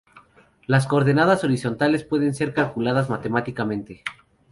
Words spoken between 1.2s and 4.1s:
horizontales pueden ser calculadas matemáticamente.